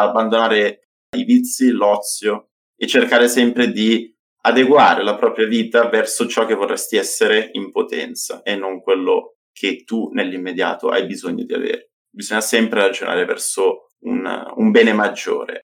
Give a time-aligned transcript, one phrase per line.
[0.00, 4.12] abbandonare i vizi, l'ozio e cercare sempre di
[4.44, 9.84] adeguare la propria vita verso ciò che vorresti essere in potenza e non quello che
[9.84, 11.92] tu nell'immediato hai bisogno di avere.
[12.10, 15.66] Bisogna sempre ragionare verso un, un bene maggiore.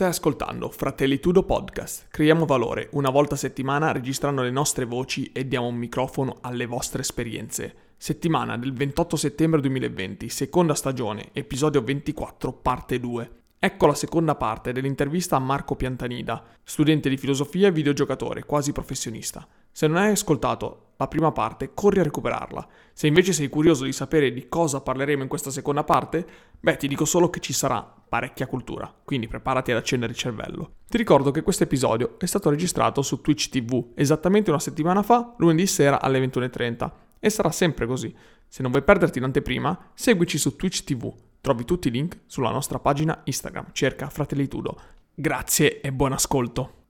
[0.00, 2.06] Stai ascoltando Fratelli Tudo Podcast.
[2.08, 6.64] Creiamo valore una volta a settimana registrando le nostre voci e diamo un microfono alle
[6.64, 7.74] vostre esperienze.
[7.98, 13.39] Settimana del 28 settembre 2020, seconda stagione, episodio 24, parte 2.
[13.62, 19.46] Ecco la seconda parte dell'intervista a Marco Piantanida, studente di filosofia e videogiocatore, quasi professionista.
[19.70, 22.66] Se non hai ascoltato la prima parte, corri a recuperarla.
[22.94, 26.26] Se invece sei curioso di sapere di cosa parleremo in questa seconda parte,
[26.58, 30.76] beh, ti dico solo che ci sarà parecchia cultura, quindi preparati ad accendere il cervello.
[30.88, 35.34] Ti ricordo che questo episodio è stato registrato su Twitch TV esattamente una settimana fa,
[35.36, 38.16] lunedì sera alle 21.30, e sarà sempre così.
[38.48, 42.78] Se non vuoi perderti l'anteprima, seguici su Twitch TV Trovi tutti i link sulla nostra
[42.78, 44.78] pagina Instagram, cerca Fratelli Tudo.
[45.14, 46.88] Grazie e buon ascolto.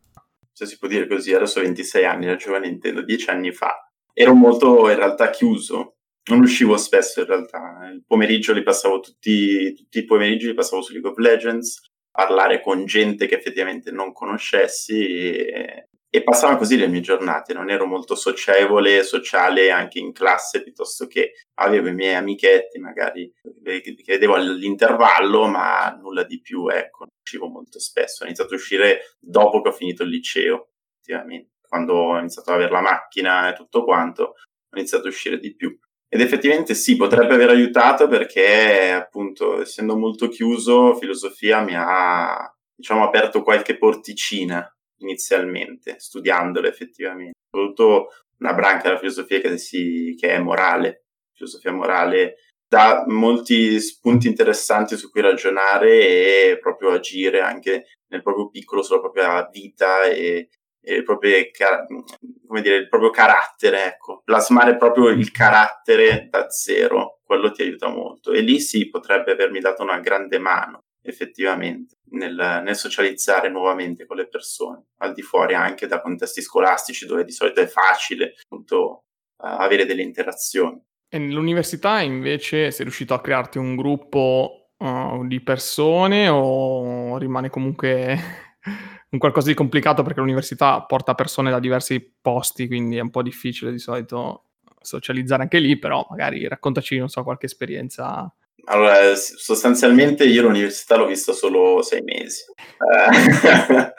[0.52, 3.88] Se si può dire così, adesso ho 26 anni, da giovane intendo, 10 anni fa.
[4.12, 5.98] Ero molto in realtà chiuso,
[6.30, 7.88] non uscivo spesso in realtà.
[7.92, 12.60] Il pomeriggio li passavo tutti, tutti i pomeriggi li passavo su League of Legends, parlare
[12.60, 17.86] con gente che effettivamente non conoscessi e, e passavano così le mie giornate, non ero
[17.86, 24.34] molto socievole, sociale anche in classe, piuttosto che avevo i miei amichetti, magari che vedevo
[24.34, 28.24] all'intervallo, ma nulla di più, ecco, non uscivo molto spesso.
[28.24, 32.56] Ho iniziato a uscire dopo che ho finito il liceo, effettivamente, quando ho iniziato ad
[32.56, 35.78] avere la macchina e tutto quanto, ho iniziato a uscire di più.
[36.08, 43.04] Ed effettivamente sì, potrebbe aver aiutato perché appunto essendo molto chiuso, filosofia mi ha diciamo
[43.04, 44.68] aperto qualche porticina
[45.00, 47.38] inizialmente, studiandolo effettivamente.
[47.50, 52.36] Soprattutto una branca della filosofia che, si, che è morale, filosofia morale
[52.68, 59.00] dà molti spunti interessanti su cui ragionare e proprio agire anche nel proprio piccolo sulla
[59.00, 60.50] propria vita e,
[60.80, 67.62] e come dire, il proprio carattere, ecco, plasmare proprio il carattere da zero, quello ti
[67.62, 68.32] aiuta molto.
[68.32, 74.16] E lì sì, potrebbe avermi dato una grande mano effettivamente nel, nel, socializzare nuovamente con
[74.16, 79.04] le persone, al di fuori anche da contesti scolastici dove di solito è facile appunto
[79.42, 80.80] avere delle interazioni.
[81.08, 88.16] E nell'università invece sei riuscito a crearti un gruppo uh, di persone o rimane comunque
[89.10, 93.22] un qualcosa di complicato perché l'università porta persone da diversi posti, quindi è un po'
[93.22, 94.50] difficile di solito
[94.80, 98.32] socializzare anche lì, però magari raccontaci, non so, qualche esperienza
[98.64, 102.44] allora, sostanzialmente io l'università l'ho vista solo sei mesi.
[102.78, 103.92] Eh,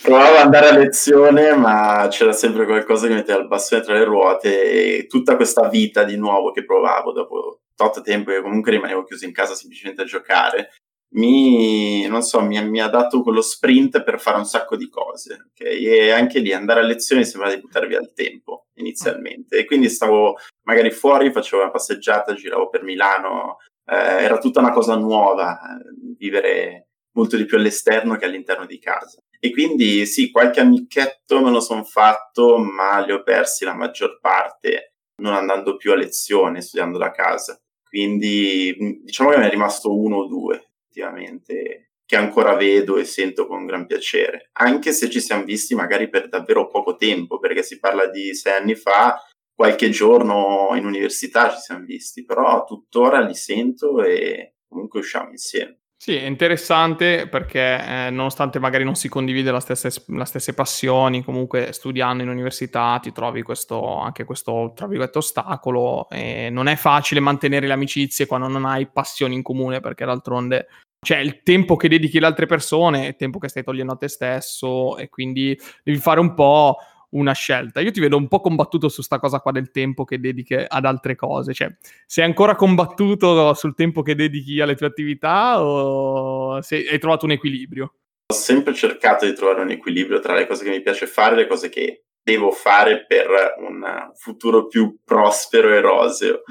[0.01, 4.03] provavo ad andare a lezione, ma c'era sempre qualcosa che metteva il bastone tra le
[4.03, 9.03] ruote e tutta questa vita di nuovo che provavo dopo tot tempo che comunque rimanevo
[9.03, 10.71] chiuso in casa semplicemente a giocare,
[11.15, 15.49] mi, so, mi, mi, ha dato quello sprint per fare un sacco di cose.
[15.51, 15.83] Okay?
[15.85, 19.57] E anche lì andare a lezione sembrava di buttare via il tempo inizialmente.
[19.57, 23.57] E quindi stavo magari fuori, facevo una passeggiata, giravo per Milano,
[23.89, 28.79] eh, era tutta una cosa nuova, eh, vivere molto di più all'esterno che all'interno di
[28.79, 29.19] casa.
[29.39, 34.19] E quindi sì, qualche amichetto me lo sono fatto, ma li ho persi la maggior
[34.19, 37.57] parte non andando più a lezione, studiando da casa.
[37.87, 43.47] Quindi diciamo che mi è rimasto uno o due effettivamente che ancora vedo e sento
[43.47, 47.79] con gran piacere, anche se ci siamo visti magari per davvero poco tempo, perché si
[47.79, 49.19] parla di sei anni fa,
[49.55, 55.79] qualche giorno in università ci siamo visti, però tuttora li sento e comunque usciamo insieme.
[55.97, 61.23] Sì, è interessante perché eh, nonostante magari non si condivide la stessa, la stesse passioni,
[61.23, 67.21] comunque studiando in università ti trovi questo, anche questo, tra virgolette, ostacolo non è facile
[67.21, 70.67] mantenere le amicizie quando non hai passioni in comune perché d'altronde
[71.05, 73.95] cioè il tempo che dedichi alle altre persone è il tempo che stai togliendo a
[73.95, 76.77] te stesso e quindi devi fare un po'
[77.11, 77.79] una scelta.
[77.79, 80.83] Io ti vedo un po' combattuto su sta cosa qua del tempo che dedichi ad
[80.83, 81.73] altre cose, cioè
[82.07, 87.31] sei ancora combattuto sul tempo che dedichi alle tue attività o sei, hai trovato un
[87.31, 87.93] equilibrio?
[88.33, 91.37] Ho sempre cercato di trovare un equilibrio tra le cose che mi piace fare e
[91.37, 93.27] le cose che devo fare per
[93.59, 96.41] un futuro più prospero e roseo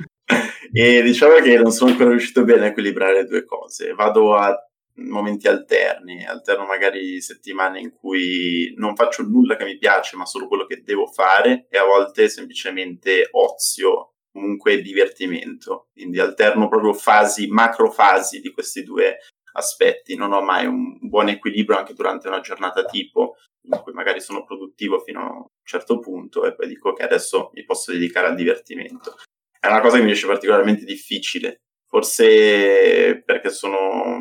[0.73, 3.93] e diciamo che non sono ancora riuscito bene a equilibrare le due cose.
[3.93, 4.55] Vado a
[4.97, 10.47] momenti alterni, alterno magari settimane in cui non faccio nulla che mi piace, ma solo
[10.47, 15.89] quello che devo fare, e a volte semplicemente ozio, comunque divertimento.
[15.93, 19.19] Quindi alterno proprio fasi, macro fasi di questi due
[19.57, 23.37] aspetti, non ho mai un buon equilibrio anche durante una giornata tipo,
[23.67, 27.51] in cui magari sono produttivo fino a un certo punto e poi dico che adesso
[27.55, 29.17] mi posso dedicare al divertimento.
[29.65, 34.19] È una cosa che mi riesce particolarmente difficile, forse perché sono,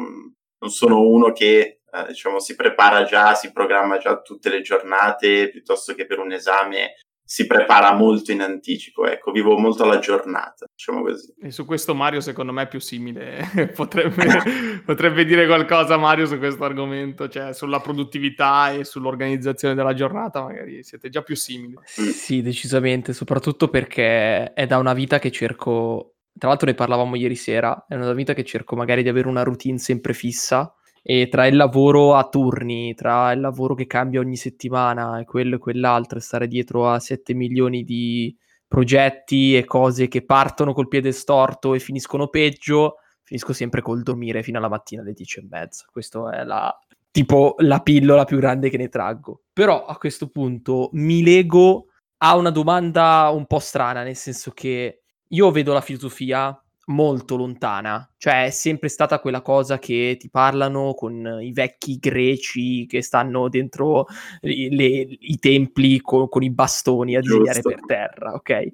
[0.57, 5.49] non sono uno che eh, diciamo, si prepara già, si programma già tutte le giornate,
[5.49, 6.93] piuttosto che per un esame
[7.25, 11.33] si prepara molto in anticipo, ecco, vivo molto la giornata, diciamo così.
[11.41, 14.25] E su questo Mario secondo me è più simile, potrebbe,
[14.85, 20.83] potrebbe, dire qualcosa Mario su questo argomento, cioè sulla produttività e sull'organizzazione della giornata, magari
[20.83, 21.73] siete già più simili.
[21.73, 22.09] Mm.
[22.09, 27.35] Sì, decisamente, soprattutto perché è da una vita che cerco, tra l'altro ne parlavamo ieri
[27.35, 30.73] sera, è una vita che cerco magari di avere una routine sempre fissa,
[31.05, 35.57] e tra il lavoro a turni, tra il lavoro che cambia ogni settimana e quello
[35.57, 38.35] e quell'altro, e stare dietro a 7 milioni di
[38.65, 44.43] progetti e cose che partono col piede storto e finiscono peggio, finisco sempre col dormire
[44.43, 45.85] fino alla mattina alle 10 e mezza.
[45.91, 46.73] Questa è la,
[47.11, 49.41] tipo la pillola più grande che ne traggo.
[49.51, 51.87] Però a questo punto mi lego
[52.19, 58.09] a una domanda un po' strana, nel senso che io vedo la filosofia molto lontana,
[58.17, 63.47] cioè è sempre stata quella cosa che ti parlano con i vecchi greci che stanno
[63.47, 64.07] dentro
[64.41, 68.67] le, i templi con, con, i bastoni a disegnare per terra, ok?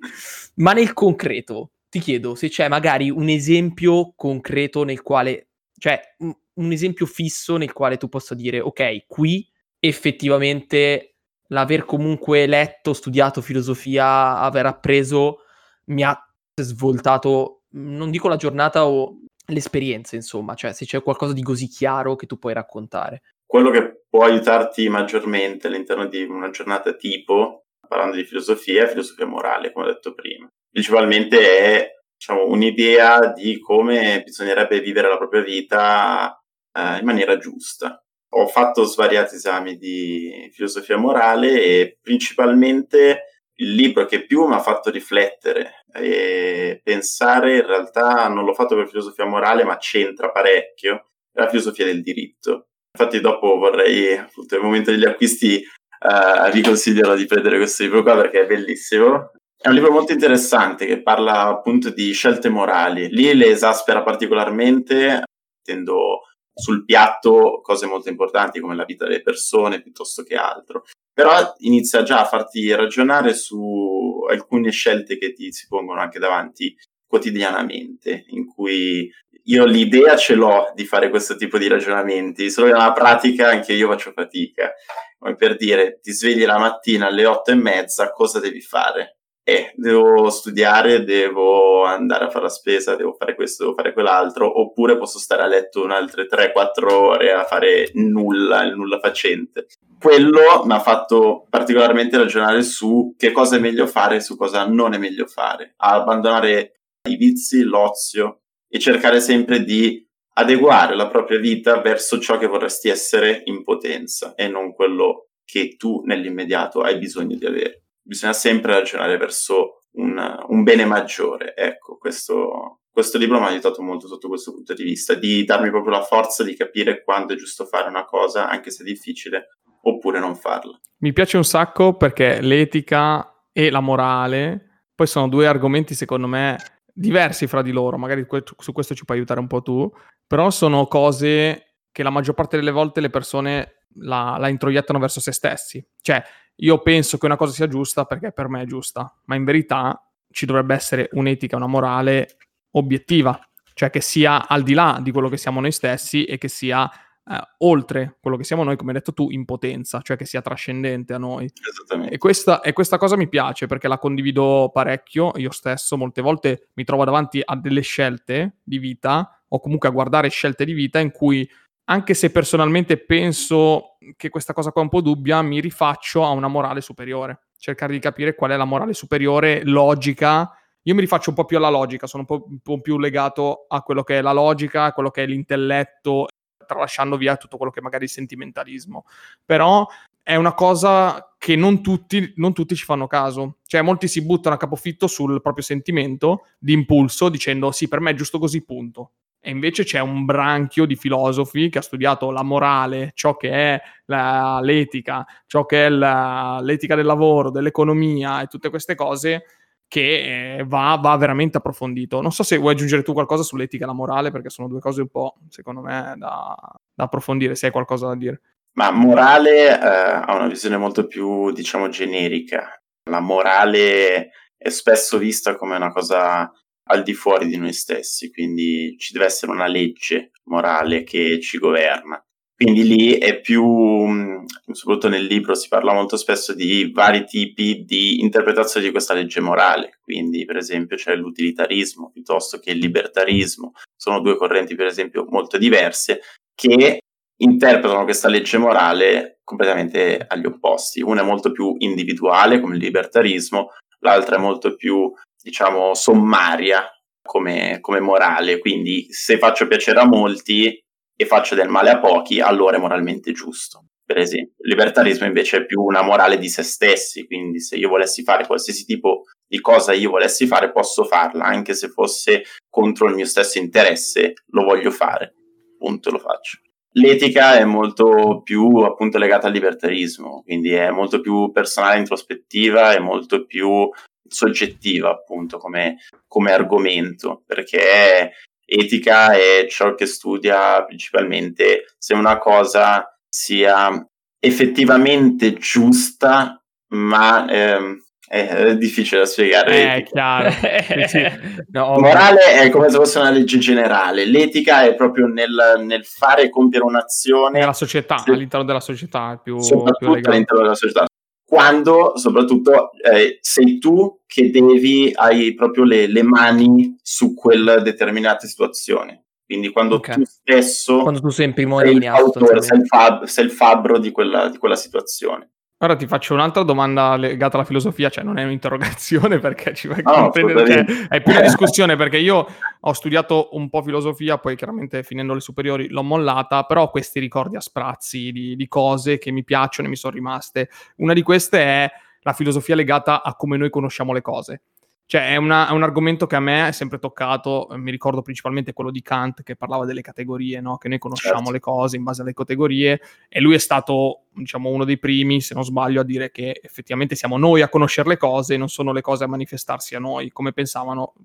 [0.56, 6.36] Ma nel concreto ti chiedo se c'è magari un esempio concreto nel quale, cioè un,
[6.54, 9.48] un esempio fisso nel quale tu possa dire, ok, qui
[9.80, 11.16] effettivamente
[11.48, 15.40] l'aver comunque letto, studiato filosofia, aver appreso
[15.86, 16.18] mi ha
[16.56, 22.16] svoltato non dico la giornata o l'esperienza, insomma, cioè se c'è qualcosa di così chiaro
[22.16, 23.22] che tu puoi raccontare.
[23.46, 29.26] Quello che può aiutarti maggiormente all'interno di una giornata tipo, parlando di filosofia, è filosofia
[29.26, 30.48] morale, come ho detto prima.
[30.72, 36.40] Principalmente è diciamo, un'idea di come bisognerebbe vivere la propria vita
[36.72, 38.04] eh, in maniera giusta.
[38.34, 44.60] Ho fatto svariati esami di filosofia morale e principalmente il libro che più mi ha
[44.60, 51.10] fatto riflettere e pensare, in realtà non l'ho fatto per filosofia morale, ma c'entra parecchio,
[51.32, 52.68] è la filosofia del diritto.
[52.98, 58.02] Infatti dopo vorrei, appunto, nel momento degli acquisti, eh, vi consiglierò di prendere questo libro
[58.02, 59.32] qua perché è bellissimo.
[59.62, 63.10] È un libro molto interessante che parla appunto di scelte morali.
[63.10, 65.24] Lì le esaspera particolarmente,
[65.58, 66.22] mettendo
[66.54, 70.84] sul piatto cose molto importanti come la vita delle persone piuttosto che altro
[71.20, 76.74] però inizia già a farti ragionare su alcune scelte che ti si pongono anche davanti
[77.06, 79.12] quotidianamente, in cui
[79.44, 83.90] io l'idea ce l'ho di fare questo tipo di ragionamenti, solo nella pratica anche io
[83.90, 84.72] faccio fatica.
[85.18, 89.19] Come per dire, ti svegli la mattina alle otto e mezza, cosa devi fare?
[89.50, 94.60] Eh, devo studiare, devo andare a fare la spesa, devo fare questo, devo fare quell'altro,
[94.62, 99.66] oppure posso stare a letto un'altre 3-4 ore a fare nulla, il nulla facente
[100.00, 104.66] quello mi ha fatto particolarmente ragionare su che cosa è meglio fare e su cosa
[104.66, 111.38] non è meglio fare, abbandonare i vizi, l'ozio e cercare sempre di adeguare la propria
[111.38, 116.98] vita verso ciò che vorresti essere in potenza e non quello che tu nell'immediato hai
[116.98, 117.84] bisogno di avere.
[118.10, 120.18] Bisogna sempre ragionare verso un,
[120.48, 121.56] un bene maggiore.
[121.56, 125.70] Ecco, questo, questo libro mi ha aiutato molto sotto questo punto di vista, di darmi
[125.70, 129.50] proprio la forza di capire quando è giusto fare una cosa, anche se è difficile,
[129.84, 130.76] oppure non farla.
[131.04, 136.58] Mi piace un sacco perché l'etica e la morale poi sono due argomenti secondo me
[136.92, 138.26] diversi fra di loro, magari
[138.58, 139.88] su questo ci puoi aiutare un po' tu,
[140.26, 145.20] però sono cose che la maggior parte delle volte le persone la, la introiettano verso
[145.20, 145.86] se stessi.
[146.02, 146.24] Cioè,
[146.60, 150.02] io penso che una cosa sia giusta perché per me è giusta, ma in verità
[150.32, 152.38] ci dovrebbe essere un'etica, una morale
[152.72, 153.40] obiettiva,
[153.74, 156.90] cioè che sia al di là di quello che siamo noi stessi e che sia
[156.90, 160.42] eh, oltre quello che siamo noi, come hai detto tu, in potenza, cioè che sia
[160.42, 161.46] trascendente a noi.
[161.46, 162.14] Esattamente.
[162.14, 166.70] E questa, e questa cosa mi piace perché la condivido parecchio, io stesso molte volte
[166.74, 171.00] mi trovo davanti a delle scelte di vita o comunque a guardare scelte di vita
[171.00, 171.50] in cui
[171.90, 176.30] anche se personalmente penso che questa cosa qua è un po' dubbia, mi rifaccio a
[176.30, 180.52] una morale superiore, cercare di capire qual è la morale superiore, logica.
[180.84, 183.66] Io mi rifaccio un po' più alla logica, sono un po', un po più legato
[183.68, 186.28] a quello che è la logica, a quello che è l'intelletto
[186.66, 189.06] tralasciando via tutto quello che magari è il sentimentalismo.
[189.44, 189.88] Però
[190.22, 193.58] è una cosa che non tutti, non tutti, ci fanno caso.
[193.66, 198.12] Cioè, molti si buttano a capofitto sul proprio sentimento di impulso, dicendo sì, per me
[198.12, 199.14] è giusto così, punto.
[199.42, 203.82] E invece c'è un branchio di filosofi che ha studiato la morale, ciò che è
[204.06, 209.46] la, l'etica, ciò che è la, l'etica del lavoro, dell'economia e tutte queste cose
[209.90, 212.22] che eh, va, va, veramente approfondito.
[212.22, 215.02] Non so se vuoi aggiungere tu qualcosa sull'etica e la morale, perché sono due cose
[215.02, 216.56] un po', secondo me, da,
[216.94, 218.42] da approfondire, se hai qualcosa da dire.
[218.74, 222.80] Ma morale eh, ha una visione molto più, diciamo, generica.
[223.10, 226.52] La morale è spesso vista come una cosa
[226.92, 231.58] al di fuori di noi stessi, quindi ci deve essere una legge morale che ci
[231.58, 232.22] governa.
[232.56, 234.44] Quindi lì è più, mm,
[234.74, 239.40] soprattutto nel libro si parla molto spesso di vari tipi di interpretazione di questa legge
[239.40, 240.00] morale.
[240.02, 243.72] Quindi, per esempio, c'è l'utilitarismo piuttosto che il libertarismo.
[243.96, 246.20] Sono due correnti, per esempio, molto diverse
[246.54, 247.00] che
[247.42, 251.02] interpretano questa legge morale completamente agli opposti.
[251.02, 253.70] Una è molto più individuale, come il libertarismo,
[254.00, 255.10] l'altra è molto più,
[255.42, 256.90] diciamo, sommaria
[257.22, 258.60] come, come morale.
[258.60, 260.78] Quindi, se faccio piacere a molti,
[261.22, 263.88] e faccio del male a pochi, allora è moralmente giusto.
[264.06, 267.90] Per esempio, il libertarismo invece è più una morale di se stessi, quindi se io
[267.90, 273.08] volessi fare qualsiasi tipo di cosa io volessi fare, posso farla, anche se fosse contro
[273.10, 275.34] il mio stesso interesse, lo voglio fare,
[275.78, 276.60] punto, lo faccio.
[276.94, 283.00] L'etica è molto più appunto legata al libertarismo, quindi è molto più personale, introspettiva, è
[283.00, 283.90] molto più
[284.30, 288.32] soggettiva appunto come, come argomento, perché
[288.66, 294.08] etica è ciò che studia principalmente se una cosa sia
[294.40, 299.76] effettivamente giusta, ma ehm, è difficile da spiegare.
[299.76, 300.50] Eh, è chiaro.
[301.72, 306.50] no, morale è come se fosse una legge generale, l'etica è proprio nel, nel fare
[306.50, 307.60] compiere un'azione.
[307.60, 311.08] Nella società, se, all'interno della società, più, soprattutto più all'interno della società
[311.50, 318.46] quando soprattutto eh, sei tu che devi, hai proprio le, le, mani su quella determinata
[318.46, 319.26] situazione.
[319.48, 320.14] Quindi quando okay.
[320.14, 323.98] tu stesso quando tu sei in prima linea, autore, sei, il fab, sei il fabbro
[323.98, 325.54] di quella, di quella situazione.
[325.82, 330.02] Ora ti faccio un'altra domanda legata alla filosofia, cioè non è un'interrogazione perché ci vai
[330.04, 332.46] a no, comprendere, cioè, è più una discussione perché io
[332.82, 337.22] ho studiato un po' filosofia, poi chiaramente finendo le superiori l'ho mollata, però ho questi
[337.22, 340.70] ricordi a sprazzi di, di cose che mi piacciono e mi sono rimaste.
[340.98, 341.90] Una di queste è
[342.24, 344.62] la filosofia legata a come noi conosciamo le cose.
[345.10, 347.66] Cioè, è, una, è, un argomento che a me è sempre toccato.
[347.72, 350.78] Mi ricordo principalmente quello di Kant che parlava delle categorie, no?
[350.78, 351.52] che noi conosciamo certo.
[351.52, 353.02] le cose in base alle categorie.
[353.28, 357.16] E lui è stato, diciamo, uno dei primi, se non sbaglio, a dire che effettivamente
[357.16, 360.52] siamo noi a conoscere le cose, non sono le cose a manifestarsi a noi, come
[360.52, 361.16] pensavano.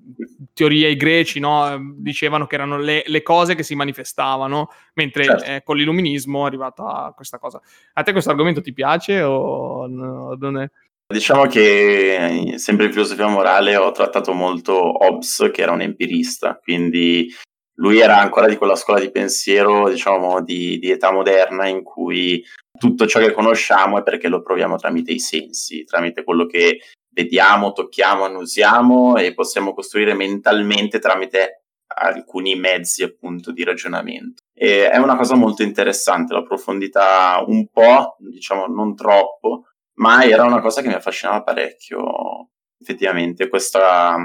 [0.54, 1.94] Teoria i greci no?
[1.98, 5.44] dicevano che erano le, le, cose che si manifestavano, mentre certo.
[5.44, 7.60] eh, con l'illuminismo è arrivata questa cosa.
[7.92, 10.70] A te questo argomento ti piace o no, non è?
[11.06, 17.28] Diciamo che sempre in filosofia morale ho trattato molto Hobbes, che era un empirista, quindi
[17.76, 22.42] lui era ancora di quella scuola di pensiero, diciamo, di, di, età moderna in cui
[22.78, 26.80] tutto ciò che conosciamo è perché lo proviamo tramite i sensi, tramite quello che
[27.10, 31.64] vediamo, tocchiamo, annusiamo e possiamo costruire mentalmente tramite
[31.96, 34.42] alcuni mezzi appunto di ragionamento.
[34.56, 40.44] E è una cosa molto interessante, l'ho approfondita un po', diciamo non troppo, ma era
[40.44, 44.16] una cosa che mi affascinava parecchio, effettivamente, questa,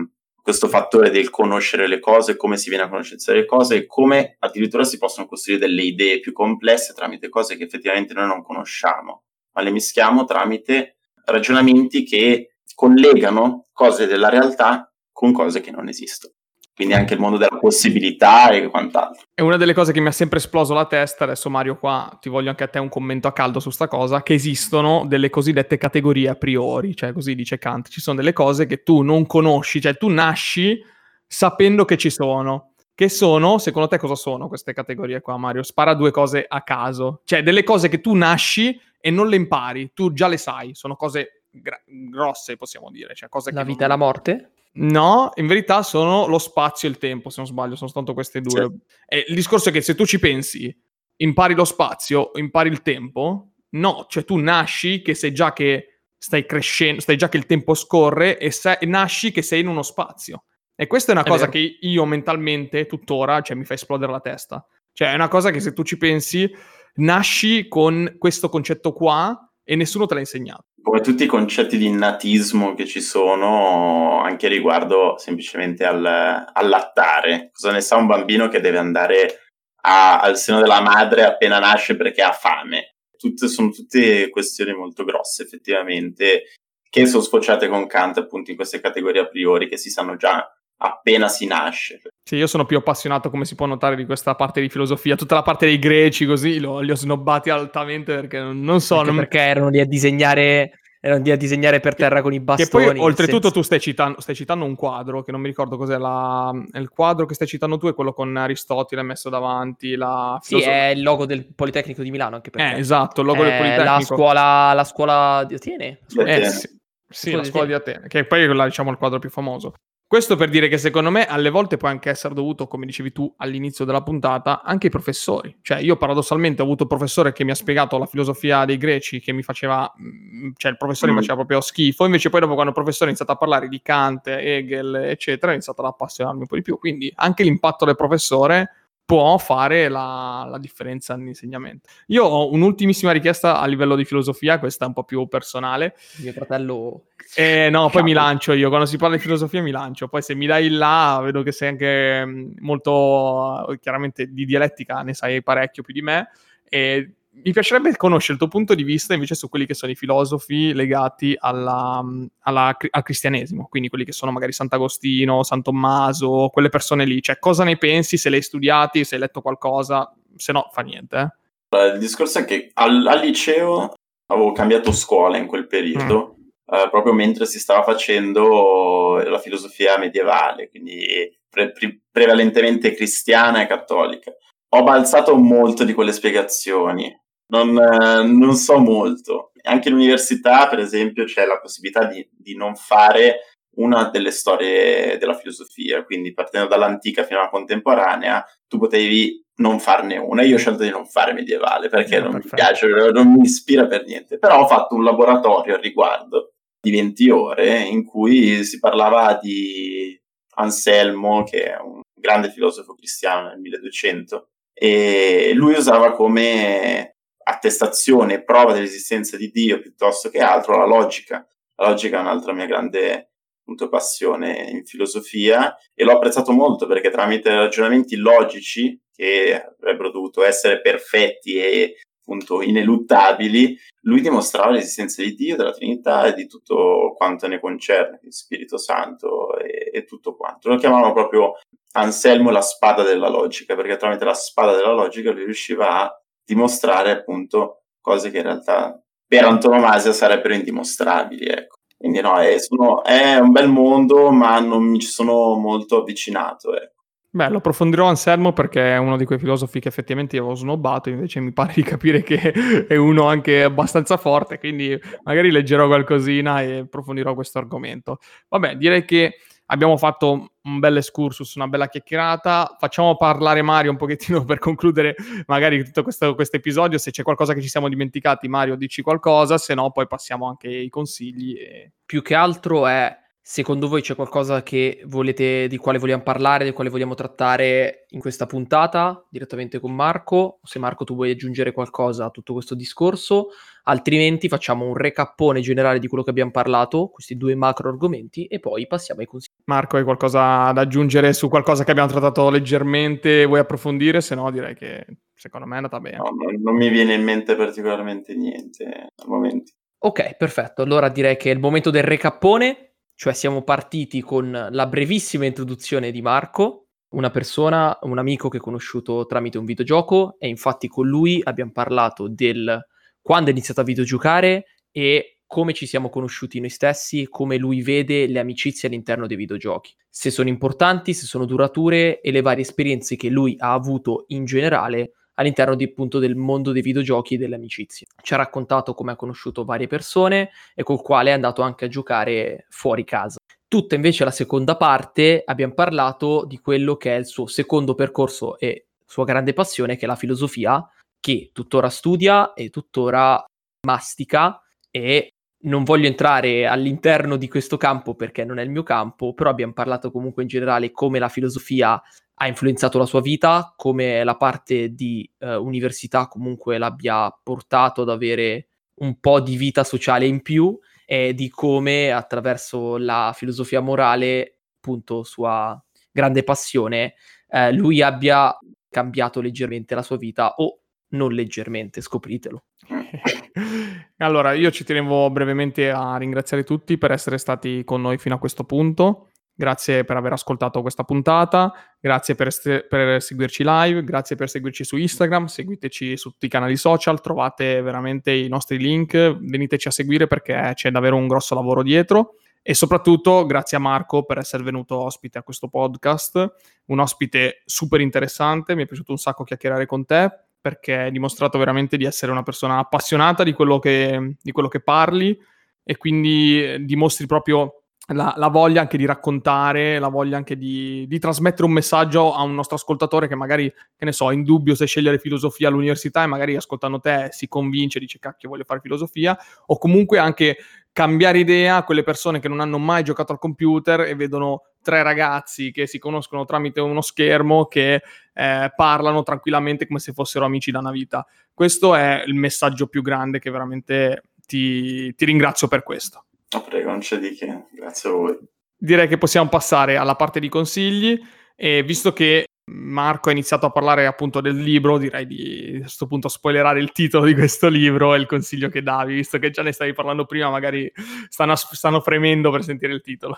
[0.42, 4.36] questo fattore del conoscere le cose, come si viene a conoscenza delle cose e come
[4.40, 9.24] addirittura si possono costruire delle idee più complesse tramite cose che effettivamente noi non conosciamo,
[9.54, 16.34] ma le mischiamo tramite ragionamenti che collegano cose della realtà con cose che non esistono
[16.80, 19.26] quindi anche il mondo della possibilità e quant'altro.
[19.34, 22.30] È una delle cose che mi ha sempre esploso la testa, adesso Mario qua ti
[22.30, 25.78] voglio anche a te un commento a caldo su sta cosa, che esistono delle cosiddette
[25.78, 29.82] categorie a priori, cioè così dice Kant, ci sono delle cose che tu non conosci,
[29.82, 30.82] cioè tu nasci
[31.28, 32.76] sapendo che ci sono.
[32.96, 35.64] Che sono, secondo te cosa sono queste categorie qua Mario?
[35.64, 39.92] Spara due cose a caso, cioè delle cose che tu nasci e non le impari,
[39.94, 43.16] tu già le sai, sono cose gra- grosse possiamo dire.
[43.16, 43.86] Cioè cose la vita non...
[43.86, 44.52] e la morte?
[44.72, 48.42] No, in verità sono lo spazio e il tempo, se non sbaglio, sono soltanto queste
[48.42, 48.62] due.
[48.62, 48.96] Sì.
[49.08, 50.76] E il discorso è che se tu ci pensi,
[51.18, 56.46] impari lo spazio, impari il tempo, no, cioè tu nasci che sei già che stai
[56.46, 60.44] crescendo, stai già che il tempo scorre e, sei, nasci che sei in uno spazio.
[60.76, 61.52] E questa è una è cosa vero.
[61.52, 64.66] che io mentalmente tuttora, cioè mi fa esplodere la testa.
[64.94, 66.50] Cioè è una cosa che se tu ci pensi,
[66.96, 70.69] nasci con questo concetto qua e nessuno te l'ha insegnato.
[70.82, 77.50] Come tutti i concetti di natismo che ci sono, anche riguardo semplicemente al, allattare.
[77.52, 79.40] Cosa ne sa un bambino che deve andare
[79.82, 82.96] a, al seno della madre appena nasce perché ha fame?
[83.18, 86.44] Tutte, sono tutte questioni molto grosse, effettivamente,
[86.90, 90.46] che sono sfociate con Kant appunto in queste categorie a priori che si sanno già
[90.82, 92.00] appena si nasce.
[92.30, 95.16] Sì, io sono più appassionato, come si può notare, di questa parte di filosofia.
[95.16, 99.02] Tutta la parte dei greci, così, lo, li ho snobbati altamente perché non so...
[99.02, 99.16] non...
[99.16, 102.86] Perché erano lì a disegnare erano lì a disegnare per terra con i bastoni.
[102.86, 103.56] Che poi, oltretutto, senza...
[103.56, 105.98] tu stai citando, stai citando, un quadro che non mi ricordo cos'è.
[105.98, 109.96] La, il quadro che stai citando tu è quello con Aristotele messo davanti.
[109.96, 112.36] La sì, è il logo del Politecnico di Milano.
[112.36, 113.92] Anche perché eh, esatto, il logo del Politecnico.
[113.92, 116.02] La scuola, la scuola di Atene?
[116.06, 119.32] Scuola eh, sì, sì la scuola di Atene, che poi è diciamo, il quadro più
[119.32, 119.74] famoso.
[120.10, 123.32] Questo per dire che secondo me alle volte può anche essere dovuto, come dicevi tu
[123.38, 125.56] all'inizio della puntata, anche ai professori.
[125.62, 129.20] Cioè io paradossalmente ho avuto un professore che mi ha spiegato la filosofia dei greci
[129.20, 131.14] che mi faceva, mm, cioè il professore mm.
[131.14, 133.80] mi faceva proprio schifo, invece poi dopo quando il professore ha iniziato a parlare di
[133.84, 136.80] Kant, Hegel, eccetera, ho iniziato ad appassionarmi un po' di più.
[136.80, 138.79] Quindi anche l'impatto del professore
[139.10, 141.90] può fare la, la, differenza nell'insegnamento.
[142.10, 145.96] Io ho un'ultimissima richiesta a livello di filosofia, questa è un po' più personale.
[146.18, 147.06] Mio fratello...
[147.34, 150.36] Eh, no, poi mi lancio io, quando si parla di filosofia mi lancio, poi se
[150.36, 155.42] mi dai il là vedo che sei anche mm, molto, chiaramente di dialettica ne sai
[155.42, 156.30] parecchio più di me,
[156.70, 159.96] e mi piacerebbe conoscere il tuo punto di vista invece su quelli che sono i
[159.96, 162.04] filosofi legati alla,
[162.42, 167.22] alla, al cristianesimo, quindi quelli che sono magari Sant'Agostino, San Tommaso, quelle persone lì.
[167.22, 168.18] Cioè, cosa ne pensi?
[168.18, 171.36] Se li hai studiati, se hai letto qualcosa, se no fa niente.
[171.70, 171.86] Eh.
[171.94, 173.94] Il discorso è che al, al, liceo
[174.28, 176.74] avevo cambiato scuola in quel periodo, mm.
[176.76, 181.06] eh, proprio mentre si stava facendo la filosofia medievale, quindi
[181.50, 184.32] pre- pre- prevalentemente cristiana e cattolica
[184.70, 187.19] ho balzato molto di quelle spiegazioni
[187.50, 189.52] non, eh, non, so molto.
[189.64, 195.36] Anche all'università, per esempio, c'è la possibilità di, di, non fare una delle storie della
[195.36, 200.44] filosofia, quindi partendo dall'antica fino alla contemporanea, tu potevi non farne una.
[200.44, 202.56] Io ho scelto di non fare medievale perché no, non perfetto.
[202.56, 204.38] mi piace, non mi ispira per niente.
[204.38, 210.18] Però ho fatto un laboratorio al riguardo di 20 ore in cui si parlava di
[210.56, 217.18] Anselmo, che è un grande filosofo cristiano nel 1200, e lui usava come
[217.50, 221.46] attestazione, prova dell'esistenza di Dio piuttosto che altro, la logica.
[221.76, 227.10] La logica è un'altra mia grande appunto, passione in filosofia e l'ho apprezzato molto perché
[227.10, 235.34] tramite ragionamenti logici che avrebbero dovuto essere perfetti e appunto ineluttabili, lui dimostrava l'esistenza di
[235.34, 240.36] Dio, della Trinità e di tutto quanto ne concerne, il Spirito Santo e, e tutto
[240.36, 240.70] quanto.
[240.70, 241.54] Lo chiamavano proprio
[241.94, 247.12] Anselmo la spada della logica, perché tramite la spada della logica lui riusciva a dimostrare
[247.12, 251.46] appunto cose che in realtà per antonomasia sarebbero indimostrabili.
[251.46, 251.78] Ecco.
[251.96, 256.76] Quindi no, è, sono, è, un bel mondo, ma non mi ci sono molto avvicinato.
[256.76, 256.94] Ecco.
[257.32, 261.40] Beh, lo approfondirò Anselmo perché è uno di quei filosofi che effettivamente avevo snobbato, invece
[261.42, 266.78] mi pare di capire che è uno anche abbastanza forte, quindi magari leggerò qualcosina e
[266.80, 268.18] approfondirò questo argomento.
[268.48, 269.36] Vabbè, direi che
[269.72, 272.76] abbiamo fatto un bel excursus, una bella chiacchierata.
[272.80, 275.16] Facciamo parlare Mario un pochettino per concludere
[275.48, 276.04] magari tutto
[276.36, 276.98] questo episodio.
[276.98, 280.68] Se c'è qualcosa che ci siamo dimenticati, Mario, dici qualcosa, se no poi passiamo anche
[280.68, 281.58] ai consigli.
[281.58, 281.92] E...
[282.06, 283.16] Più che altro è
[283.52, 284.62] Secondo voi c'è qualcosa
[285.06, 290.60] volete, di quale vogliamo parlare, di quale vogliamo trattare in questa puntata direttamente con Marco?
[290.62, 293.48] Se Marco tu vuoi aggiungere qualcosa a tutto questo discorso,
[293.84, 298.60] altrimenti facciamo un recappone generale di quello che abbiamo parlato, questi due macro argomenti, e
[298.60, 299.54] poi passiamo ai consigli.
[299.66, 303.46] Marco, hai qualcosa da aggiungere su qualcosa che abbiamo trattato leggermente?
[303.46, 304.22] Vuoi approfondire?
[304.22, 306.18] Se no, direi che secondo me è andata bene.
[306.18, 308.84] No, non mi viene in mente particolarmente niente
[309.16, 309.74] al momento.
[310.00, 310.82] Ok, perfetto.
[310.82, 312.90] Allora direi che è il momento del recappone
[313.20, 318.62] cioè siamo partiti con la brevissima introduzione di Marco, una persona, un amico che ho
[318.62, 322.82] conosciuto tramite un videogioco e infatti con lui abbiamo parlato del
[323.30, 328.26] quando è iniziato a videogiocare e come ci siamo conosciuti noi stessi, come lui vede
[328.26, 333.16] le amicizie all'interno dei videogiochi, se sono importanti, se sono durature e le varie esperienze
[333.18, 337.54] che lui ha avuto in generale all'interno di, appunto del mondo dei videogiochi e delle
[337.54, 338.08] amicizie.
[338.20, 341.88] Ci ha raccontato come ha conosciuto varie persone e col quale è andato anche a
[341.88, 343.38] giocare fuori casa.
[343.68, 348.58] Tutta invece la seconda parte abbiamo parlato di quello che è il suo secondo percorso
[348.58, 350.84] e sua grande passione che è la filosofia,
[351.20, 353.44] che tuttora studia e tuttora
[353.86, 359.34] mastica e non voglio entrare all'interno di questo campo perché non è il mio campo,
[359.34, 362.02] però abbiamo parlato comunque in generale come la filosofia
[362.42, 368.10] ha influenzato la sua vita, come la parte di eh, università comunque l'abbia portato ad
[368.10, 368.68] avere
[369.02, 375.24] un po' di vita sociale in più e di come attraverso la filosofia morale, appunto
[375.24, 377.16] sua grande passione,
[377.50, 378.58] eh, lui abbia
[378.90, 380.80] cambiato leggermente la sua vita o
[381.10, 382.64] non leggermente, scopritelo.
[384.18, 388.40] allora, io ci tenevo brevemente a ringraziare tutti per essere stati con noi fino a
[388.40, 394.38] questo punto Grazie per aver ascoltato questa puntata, grazie per, est- per, seguirci live, grazie
[394.38, 399.18] per seguirci su Instagram, seguiteci su tutti i canali social, trovate veramente i nostri link,
[399.18, 402.36] veniteci a seguire perché c'è davvero un grosso lavoro dietro.
[402.62, 406.54] E soprattutto grazie a Marco per essere venuto ospite a questo podcast,
[406.86, 411.58] un ospite super interessante, mi è piaciuto un sacco chiacchierare con te perché hai dimostrato
[411.58, 415.38] veramente di essere una persona appassionata di quello che, di quello che parli
[415.84, 417.80] e quindi dimostri proprio
[418.14, 422.42] la, la, voglia anche di raccontare, la voglia anche di, di, trasmettere un messaggio a
[422.42, 426.24] un nostro ascoltatore che magari, che ne so, è in dubbio se scegliere filosofia all'università
[426.24, 430.58] e magari ascoltando te si convince, dice cacchio voglio fare filosofia, o comunque anche
[430.92, 435.04] cambiare idea a quelle persone che non hanno mai giocato al computer e vedono tre
[435.04, 438.02] ragazzi che si conoscono tramite uno schermo che
[438.34, 441.26] eh, parlano tranquillamente come se fossero amici da una vita.
[441.54, 446.26] Questo è il messaggio più grande che veramente ti, ti ringrazio per questo.
[446.52, 448.38] No, prego, non c'è di che, grazie a voi.
[448.76, 451.20] Direi che possiamo passare alla parte di consigli
[451.56, 456.08] e visto che Marco ha iniziato a parlare appunto del libro, direi di a questo
[456.08, 459.64] punto spoilerare il titolo di questo libro e il consiglio che davi, visto che già
[459.64, 460.92] ne stavi parlando prima, magari
[461.28, 463.38] stanno, stanno fremendo per sentire il titolo.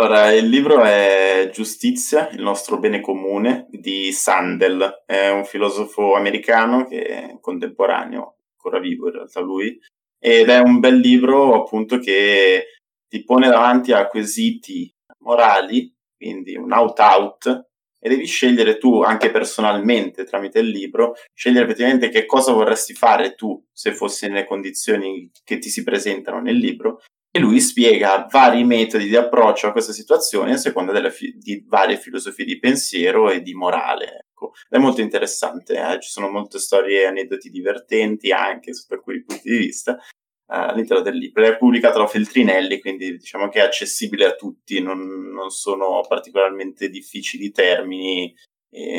[0.00, 6.86] Allora, il libro è Giustizia, il nostro bene comune di Sandel, è un filosofo americano
[6.86, 9.76] che è contemporaneo, ancora vivo in realtà lui,
[10.16, 12.76] ed è un bel libro appunto che
[13.08, 14.88] ti pone davanti a quesiti
[15.24, 17.66] morali, quindi un out-out,
[17.98, 23.34] e devi scegliere tu anche personalmente tramite il libro, scegliere effettivamente che cosa vorresti fare
[23.34, 27.00] tu se fossi nelle condizioni che ti si presentano nel libro.
[27.30, 31.98] E lui spiega vari metodi di approccio a questa situazione a seconda fi- di varie
[31.98, 34.26] filosofie di pensiero e di morale.
[34.30, 34.52] Ecco.
[34.68, 36.00] È molto interessante, eh?
[36.00, 39.98] ci sono molte storie, aneddoti divertenti anche sotto alcuni punti di vista
[40.50, 41.44] all'interno del libro.
[41.44, 46.88] È pubblicato da Feltrinelli, quindi diciamo che è accessibile a tutti, non, non sono particolarmente
[46.88, 48.34] difficili i termini,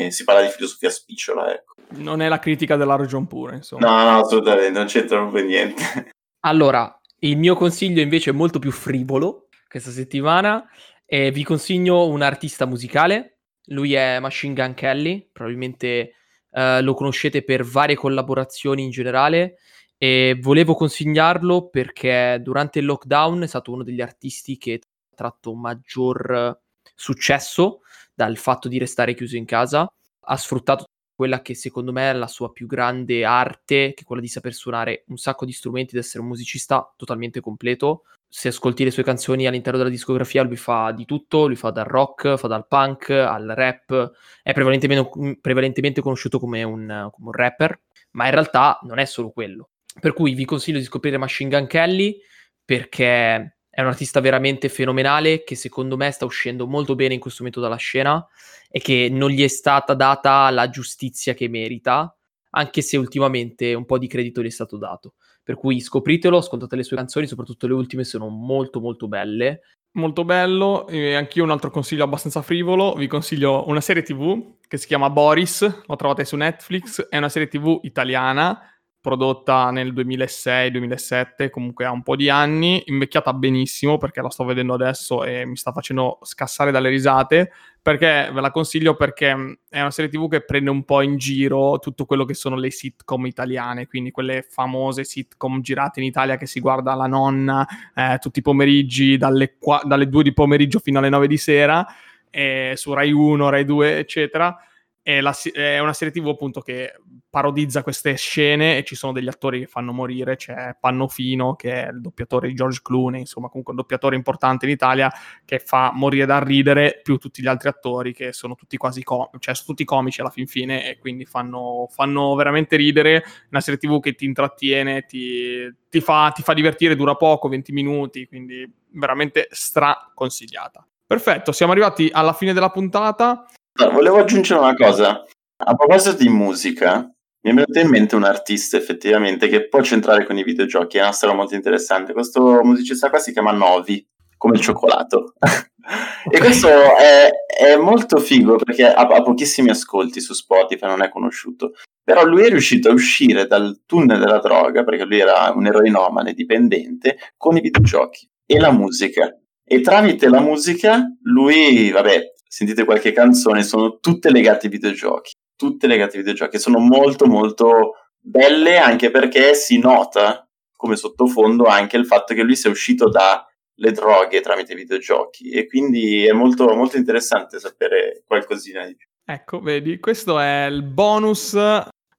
[0.08, 1.52] si parla di filosofia spicciola.
[1.52, 1.74] Ecco.
[1.96, 3.86] Non è la critica della ragione pura, insomma.
[3.86, 6.12] No, no, assolutamente, non c'entra proprio niente.
[6.46, 10.68] Allora, il mio consiglio invece è molto più frivolo questa settimana.
[11.06, 13.38] E vi consiglio un artista musicale.
[13.66, 16.14] Lui è Machine Gun Kelly, probabilmente
[16.50, 19.56] uh, lo conoscete per varie collaborazioni in generale
[19.96, 25.54] e volevo consigliarlo perché durante il lockdown è stato uno degli artisti che ha tratto
[25.54, 26.58] maggior
[26.94, 27.80] successo
[28.14, 29.92] dal fatto di restare chiuso in casa.
[30.20, 30.86] Ha sfruttato
[31.20, 34.54] quella che secondo me è la sua più grande arte, che è quella di saper
[34.54, 38.04] suonare un sacco di strumenti ed essere un musicista totalmente completo.
[38.26, 41.84] Se ascolti le sue canzoni all'interno della discografia, lui fa di tutto, lui fa dal
[41.84, 47.78] rock, fa dal punk al rap, è prevalentemente, prevalentemente conosciuto come un, come un rapper,
[48.12, 49.68] ma in realtà non è solo quello
[50.00, 52.16] per cui vi consiglio di scoprire Machine Gun Kelly
[52.64, 57.44] perché è un artista veramente fenomenale che secondo me sta uscendo molto bene in questo
[57.44, 58.26] momento dalla scena
[58.68, 62.14] e che non gli è stata data la giustizia che merita,
[62.50, 65.14] anche se ultimamente un po' di credito gli è stato dato.
[65.42, 69.60] Per cui scopritelo, ascoltate le sue canzoni, soprattutto le ultime sono molto molto belle.
[69.92, 74.76] Molto bello, e anch'io un altro consiglio abbastanza frivolo, vi consiglio una serie tv che
[74.76, 78.60] si chiama Boris, lo trovate su Netflix, è una serie tv italiana
[79.00, 84.74] prodotta nel 2006-2007, comunque ha un po' di anni, invecchiata benissimo perché la sto vedendo
[84.74, 89.90] adesso e mi sta facendo scassare dalle risate, perché ve la consiglio perché è una
[89.90, 93.86] serie tv che prende un po' in giro tutto quello che sono le sitcom italiane,
[93.86, 98.42] quindi quelle famose sitcom girate in Italia che si guarda la nonna eh, tutti i
[98.42, 101.86] pomeriggi dalle, qua- dalle 2 di pomeriggio fino alle 9 di sera,
[102.28, 104.56] eh, su Rai 1, Rai 2, eccetera
[105.02, 106.92] è, la, è, una serie TV appunto che
[107.28, 111.90] parodizza queste scene e ci sono degli attori che fanno morire, c'è Pannofino che è
[111.90, 115.10] il doppiatore di George Clooney, insomma comunque un doppiatore importante in Italia
[115.44, 119.28] che fa morire da ridere più tutti gli altri attori che sono tutti quasi com-
[119.38, 123.78] cioè sono tutti comici alla fin fine e quindi fanno, fanno veramente ridere, una serie
[123.78, 128.70] TV che ti intrattiene, ti, ti, fa, ti fa divertire, dura poco, 20 minuti, quindi
[128.92, 130.86] veramente straconsigliata.
[131.06, 133.46] Perfetto, siamo arrivati alla fine della puntata.
[133.72, 135.24] Volevo aggiungere una cosa.
[135.62, 137.10] A proposito di musica,
[137.42, 141.02] mi è venuto in mente un artista effettivamente che può centrare con i videogiochi, è
[141.02, 142.12] una storia molto interessante.
[142.12, 144.06] Questo musicista qua si chiama Novi,
[144.36, 145.34] come il cioccolato.
[146.30, 151.08] e questo è, è, molto figo perché ha, ha, pochissimi ascolti su Spotify, non è
[151.08, 151.72] conosciuto.
[152.02, 156.32] Però lui è riuscito a uscire dal tunnel della droga, perché lui era un eroinomane
[156.32, 159.34] dipendente, con i videogiochi e la musica.
[159.64, 165.32] E tramite la musica lui, vabbè, sentite qualche canzone, sono tutte legate ai videogiochi.
[165.54, 166.58] Tutte legate ai videogiochi.
[166.58, 172.56] Sono molto, molto belle anche perché si nota come sottofondo anche il fatto che lui
[172.56, 178.84] sia uscito da le droghe tramite videogiochi e quindi è molto, molto interessante sapere qualcosina
[178.84, 179.06] di più.
[179.24, 181.54] Ecco, vedi, questo è il bonus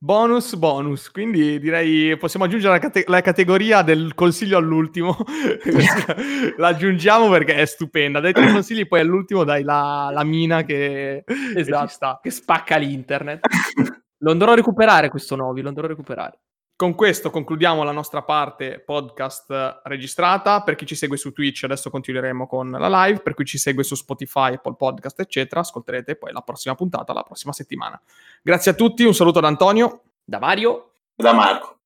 [0.04, 1.12] Bonus, bonus.
[1.12, 5.16] Quindi direi possiamo aggiungere la, cate- la categoria del consiglio all'ultimo.
[6.58, 8.20] L'aggiungiamo perché è stupenda.
[8.20, 11.24] Dai tre consigli, poi all'ultimo dai la, la mina che,
[11.56, 13.46] esatto, che, che spacca l'internet.
[14.18, 16.40] lo andrò a recuperare questo Novi, lo andrò a recuperare.
[16.82, 20.63] Con questo concludiamo la nostra parte podcast registrata.
[20.63, 23.20] Per chi ci segue su Twitch, adesso continueremo con la live.
[23.20, 27.22] Per chi ci segue su Spotify, Apple Podcast, eccetera, ascolterete poi la prossima puntata la
[27.22, 28.02] prossima settimana.
[28.41, 31.81] Grazie a tutti, un saluto da Antonio, da Mario, da Marco.